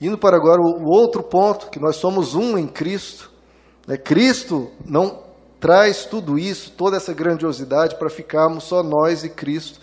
Indo 0.00 0.18
para 0.18 0.36
agora 0.36 0.60
o 0.60 0.90
outro 0.90 1.22
ponto, 1.22 1.70
que 1.70 1.80
nós 1.80 1.96
somos 1.96 2.34
um 2.34 2.58
em 2.58 2.66
Cristo. 2.66 3.30
Né? 3.86 3.96
Cristo 3.96 4.70
não 4.84 5.22
traz 5.60 6.04
tudo 6.04 6.38
isso, 6.38 6.72
toda 6.72 6.96
essa 6.96 7.14
grandiosidade, 7.14 7.96
para 7.98 8.10
ficarmos 8.10 8.64
só 8.64 8.82
nós 8.82 9.24
e 9.24 9.30
Cristo, 9.30 9.80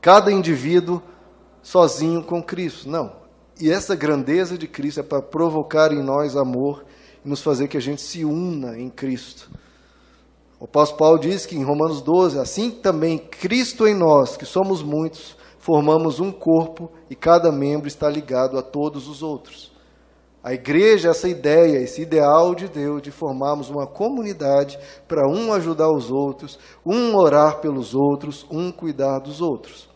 cada 0.00 0.30
indivíduo 0.30 1.00
sozinho 1.62 2.22
com 2.22 2.42
Cristo. 2.42 2.90
Não. 2.90 3.12
E 3.60 3.70
essa 3.70 3.94
grandeza 3.94 4.58
de 4.58 4.66
Cristo 4.66 5.00
é 5.00 5.02
para 5.02 5.22
provocar 5.22 5.92
em 5.92 6.02
nós 6.02 6.36
amor 6.36 6.84
e 7.24 7.28
nos 7.28 7.40
fazer 7.40 7.68
que 7.68 7.76
a 7.76 7.80
gente 7.80 8.02
se 8.02 8.24
una 8.24 8.78
em 8.78 8.90
Cristo. 8.90 9.48
O 10.58 10.64
apóstolo 10.64 10.98
Paulo 10.98 11.18
diz 11.18 11.46
que 11.46 11.56
em 11.56 11.64
Romanos 11.64 12.02
12, 12.02 12.38
assim 12.38 12.70
também 12.70 13.18
Cristo 13.18 13.86
em 13.86 13.94
nós, 13.94 14.36
que 14.36 14.46
somos 14.46 14.82
muitos, 14.82 15.36
formamos 15.62 16.18
um 16.18 16.32
corpo 16.32 16.90
e 17.08 17.14
cada 17.14 17.52
membro 17.52 17.86
está 17.86 18.10
ligado 18.10 18.58
a 18.58 18.62
todos 18.62 19.06
os 19.06 19.22
outros. 19.22 19.70
A 20.42 20.52
igreja, 20.52 21.10
essa 21.10 21.28
ideia, 21.28 21.78
esse 21.78 22.02
ideal 22.02 22.52
de 22.52 22.66
Deus 22.66 23.00
de 23.00 23.12
formarmos 23.12 23.70
uma 23.70 23.86
comunidade 23.86 24.76
para 25.06 25.28
um 25.28 25.52
ajudar 25.52 25.88
os 25.88 26.10
outros, 26.10 26.58
um 26.84 27.14
orar 27.14 27.60
pelos 27.60 27.94
outros, 27.94 28.44
um 28.50 28.72
cuidar 28.72 29.20
dos 29.20 29.40
outros. 29.40 29.88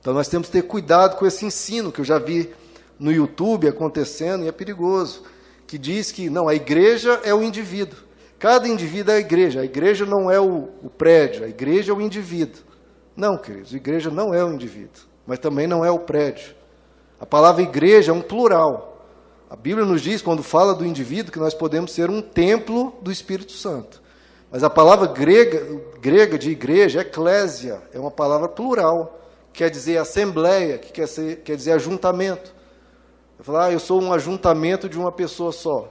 Então 0.00 0.14
nós 0.14 0.26
temos 0.26 0.46
que 0.46 0.54
ter 0.54 0.62
cuidado 0.62 1.18
com 1.18 1.26
esse 1.26 1.44
ensino 1.44 1.92
que 1.92 2.00
eu 2.00 2.04
já 2.04 2.18
vi 2.18 2.50
no 2.98 3.12
YouTube 3.12 3.68
acontecendo 3.68 4.44
e 4.44 4.48
é 4.48 4.52
perigoso, 4.52 5.22
que 5.66 5.76
diz 5.76 6.10
que 6.10 6.30
não, 6.30 6.48
a 6.48 6.54
igreja 6.54 7.20
é 7.24 7.34
o 7.34 7.42
indivíduo. 7.42 7.98
Cada 8.38 8.66
indivíduo 8.66 9.12
é 9.12 9.18
a 9.18 9.20
igreja. 9.20 9.60
A 9.60 9.64
igreja 9.66 10.06
não 10.06 10.30
é 10.30 10.40
o, 10.40 10.70
o 10.82 10.88
prédio, 10.88 11.44
a 11.44 11.48
igreja 11.48 11.92
é 11.92 11.94
o 11.94 12.00
indivíduo. 12.00 12.73
Não, 13.16 13.36
queridos, 13.36 13.72
igreja 13.74 14.10
não 14.10 14.34
é 14.34 14.44
o 14.44 14.52
indivíduo, 14.52 15.02
mas 15.26 15.38
também 15.38 15.66
não 15.66 15.84
é 15.84 15.90
o 15.90 15.98
prédio. 15.98 16.54
A 17.20 17.26
palavra 17.26 17.62
igreja 17.62 18.10
é 18.10 18.14
um 18.14 18.20
plural. 18.20 19.06
A 19.48 19.56
Bíblia 19.56 19.86
nos 19.86 20.02
diz, 20.02 20.20
quando 20.20 20.42
fala 20.42 20.74
do 20.74 20.84
indivíduo, 20.84 21.32
que 21.32 21.38
nós 21.38 21.54
podemos 21.54 21.92
ser 21.92 22.10
um 22.10 22.20
templo 22.20 22.96
do 23.00 23.12
Espírito 23.12 23.52
Santo. 23.52 24.02
Mas 24.50 24.64
a 24.64 24.70
palavra 24.70 25.06
grega, 25.06 25.80
grega 26.00 26.38
de 26.38 26.50
igreja, 26.50 27.00
eclésia, 27.00 27.80
é 27.92 27.98
uma 27.98 28.10
palavra 28.10 28.48
plural, 28.48 29.20
quer 29.52 29.70
dizer 29.70 29.98
assembleia, 29.98 30.78
que 30.78 30.92
quer, 30.92 31.06
ser, 31.06 31.36
quer 31.42 31.56
dizer 31.56 31.72
ajuntamento. 31.72 32.52
Eu 33.38 33.44
falar, 33.44 33.66
ah, 33.66 33.72
eu 33.72 33.80
sou 33.80 34.00
um 34.00 34.12
ajuntamento 34.12 34.88
de 34.88 34.98
uma 34.98 35.12
pessoa 35.12 35.52
só. 35.52 35.88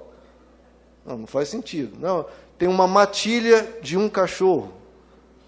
Não, 1.05 1.17
não 1.20 1.28
faz 1.28 1.50
sentido. 1.50 1.98
Não, 2.00 2.26
tem 2.58 2.67
uma 2.67 2.88
matilha 2.88 3.67
de 3.81 3.98
um 3.98 4.08
cachorro. 4.08 4.73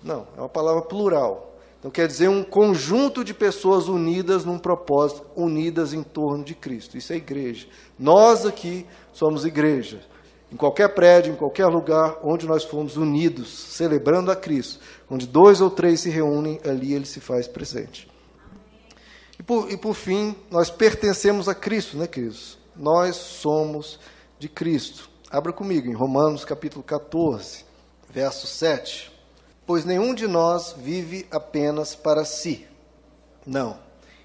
Não, 0.04 0.28
é 0.38 0.40
uma 0.40 0.50
palavra 0.50 0.82
plural. 0.82 1.55
Então 1.86 1.92
quer 1.92 2.08
dizer 2.08 2.28
um 2.28 2.44
conjunto 2.44 3.24
de 3.24 3.32
pessoas 3.32 3.88
unidas 3.88 4.44
num 4.44 4.58
propósito, 4.58 5.24
unidas 5.36 5.94
em 5.94 6.02
torno 6.02 6.44
de 6.44 6.56
Cristo. 6.56 6.98
Isso 6.98 7.14
é 7.14 7.18
igreja. 7.18 7.68
Nós 8.00 8.44
aqui 8.44 8.88
somos 9.14 9.46
igreja. 9.46 10.02
Em 10.52 10.56
qualquer 10.56 10.96
prédio, 10.96 11.32
em 11.32 11.36
qualquer 11.36 11.68
lugar 11.68 12.18
onde 12.24 12.48
nós 12.48 12.64
formos 12.64 12.98
unidos, 12.98 13.50
celebrando 13.50 14.32
a 14.32 14.36
Cristo, 14.36 14.80
onde 15.08 15.28
dois 15.28 15.62
ou 15.62 15.70
três 15.70 16.00
se 16.00 16.10
reúnem, 16.10 16.60
ali 16.66 16.92
ele 16.92 17.06
se 17.06 17.20
faz 17.20 17.48
presente. 17.48 18.10
E 19.38 19.44
por, 19.44 19.72
e 19.72 19.78
por 19.78 19.94
fim, 19.94 20.36
nós 20.50 20.72
pertencemos 20.72 21.48
a 21.48 21.54
Cristo, 21.54 21.98
né, 21.98 22.08
queridos? 22.08 22.58
Nós 22.76 23.16
somos 23.16 24.00
de 24.40 24.50
Cristo. 24.50 25.08
Abra 25.30 25.54
comigo 25.54 25.88
em 25.88 25.94
Romanos 25.94 26.44
capítulo 26.46 26.84
14, 26.84 27.64
verso 28.12 28.48
7 28.48 29.14
pois 29.66 29.86
nenhum 29.86 30.14
de 30.14 30.28
nós 30.28 30.76
vive 30.78 31.26
apenas 31.32 31.96
para 31.96 32.24
si. 32.24 32.68
Não. 33.46 33.78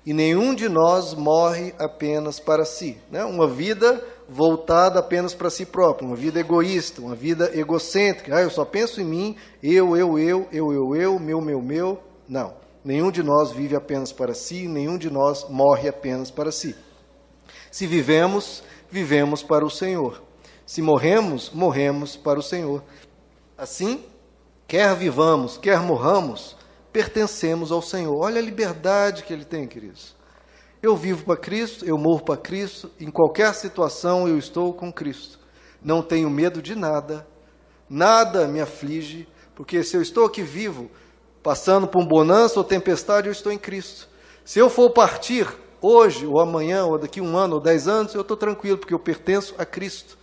E 0.04 0.12
nenhum 0.12 0.54
de 0.54 0.68
nós 0.68 1.14
morre 1.14 1.74
apenas 1.78 2.40
para 2.40 2.64
si. 2.64 2.98
Né? 3.10 3.22
Uma 3.24 3.46
vida 3.46 4.02
voltada 4.28 4.98
apenas 4.98 5.34
para 5.34 5.50
si 5.50 5.66
próprio, 5.66 6.06
uma 6.06 6.16
vida 6.16 6.40
egoísta, 6.40 7.00
uma 7.00 7.14
vida 7.14 7.50
egocêntrica. 7.54 8.36
Ah, 8.36 8.42
eu 8.42 8.50
só 8.50 8.64
penso 8.64 9.00
em 9.00 9.04
mim, 9.04 9.36
eu, 9.62 9.96
eu, 9.96 10.18
eu, 10.18 10.48
eu, 10.52 10.72
eu, 10.72 10.96
eu, 10.96 11.18
meu, 11.18 11.40
meu, 11.40 11.60
meu. 11.60 12.02
Não. 12.28 12.54
Nenhum 12.82 13.10
de 13.10 13.22
nós 13.22 13.52
vive 13.52 13.76
apenas 13.76 14.10
para 14.10 14.32
si, 14.32 14.66
nenhum 14.66 14.96
de 14.96 15.10
nós 15.10 15.46
morre 15.50 15.88
apenas 15.88 16.30
para 16.30 16.50
si. 16.50 16.74
Se 17.70 17.86
vivemos, 17.86 18.62
vivemos 18.90 19.42
para 19.42 19.64
o 19.64 19.70
Senhor. 19.70 20.22
Se 20.64 20.80
morremos, 20.80 21.50
morremos 21.50 22.16
para 22.16 22.38
o 22.38 22.42
Senhor. 22.42 22.82
Assim, 23.58 24.02
quer 24.70 24.94
vivamos, 24.94 25.58
quer 25.58 25.80
morramos, 25.80 26.56
pertencemos 26.92 27.72
ao 27.72 27.82
Senhor. 27.82 28.16
Olha 28.16 28.38
a 28.38 28.44
liberdade 28.44 29.24
que 29.24 29.32
ele 29.32 29.44
tem, 29.44 29.66
queridos. 29.66 30.14
Eu 30.80 30.96
vivo 30.96 31.24
para 31.24 31.36
Cristo, 31.36 31.84
eu 31.84 31.98
morro 31.98 32.22
para 32.22 32.36
Cristo, 32.36 32.88
em 33.00 33.10
qualquer 33.10 33.52
situação 33.52 34.28
eu 34.28 34.38
estou 34.38 34.72
com 34.72 34.92
Cristo. 34.92 35.40
Não 35.82 36.00
tenho 36.02 36.30
medo 36.30 36.62
de 36.62 36.76
nada, 36.76 37.26
nada 37.88 38.46
me 38.46 38.60
aflige, 38.60 39.26
porque 39.56 39.82
se 39.82 39.96
eu 39.96 40.02
estou 40.02 40.24
aqui 40.24 40.40
vivo, 40.40 40.88
passando 41.42 41.88
por 41.88 42.00
um 42.00 42.06
bonança 42.06 42.60
ou 42.60 42.64
tempestade, 42.64 43.26
eu 43.26 43.32
estou 43.32 43.50
em 43.50 43.58
Cristo. 43.58 44.08
Se 44.44 44.60
eu 44.60 44.70
for 44.70 44.90
partir 44.90 45.48
hoje, 45.82 46.28
ou 46.28 46.38
amanhã, 46.38 46.84
ou 46.84 46.96
daqui 46.96 47.20
um 47.20 47.36
ano, 47.36 47.56
ou 47.56 47.60
dez 47.60 47.88
anos, 47.88 48.14
eu 48.14 48.20
estou 48.20 48.36
tranquilo, 48.36 48.78
porque 48.78 48.94
eu 48.94 49.00
pertenço 49.00 49.52
a 49.58 49.64
Cristo. 49.64 50.16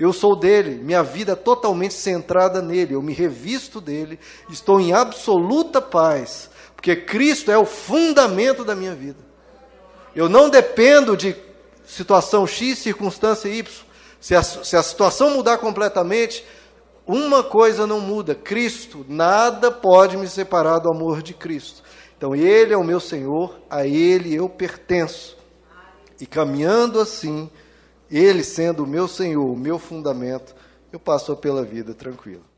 Eu 0.00 0.14
sou 0.14 0.34
dele, 0.34 0.82
minha 0.82 1.02
vida 1.02 1.32
é 1.32 1.36
totalmente 1.36 1.92
centrada 1.92 2.62
nele, 2.62 2.94
eu 2.94 3.02
me 3.02 3.12
revisto 3.12 3.82
dele, 3.82 4.18
estou 4.48 4.80
em 4.80 4.94
absoluta 4.94 5.78
paz, 5.78 6.48
porque 6.74 6.96
Cristo 6.96 7.50
é 7.50 7.58
o 7.58 7.66
fundamento 7.66 8.64
da 8.64 8.74
minha 8.74 8.94
vida. 8.94 9.18
Eu 10.16 10.26
não 10.26 10.48
dependo 10.48 11.14
de 11.14 11.36
situação 11.84 12.46
X, 12.46 12.78
circunstância 12.78 13.46
Y. 13.50 13.84
Se 14.18 14.34
a, 14.34 14.42
se 14.42 14.74
a 14.74 14.82
situação 14.82 15.34
mudar 15.34 15.58
completamente, 15.58 16.46
uma 17.06 17.42
coisa 17.42 17.86
não 17.86 18.00
muda: 18.00 18.34
Cristo. 18.34 19.04
Nada 19.06 19.70
pode 19.70 20.16
me 20.16 20.26
separar 20.26 20.78
do 20.78 20.90
amor 20.90 21.20
de 21.20 21.34
Cristo. 21.34 21.82
Então, 22.16 22.34
Ele 22.34 22.72
é 22.72 22.76
o 22.76 22.84
meu 22.84 23.00
Senhor, 23.00 23.54
a 23.68 23.86
Ele 23.86 24.34
eu 24.34 24.48
pertenço. 24.48 25.36
E 26.18 26.24
caminhando 26.24 26.98
assim, 26.98 27.50
ele 28.10 28.42
sendo 28.42 28.84
o 28.84 28.86
meu 28.86 29.06
Senhor, 29.06 29.46
o 29.46 29.56
meu 29.56 29.78
fundamento, 29.78 30.54
eu 30.92 30.98
passo 30.98 31.36
pela 31.36 31.62
vida 31.62 31.94
tranquilo. 31.94 32.49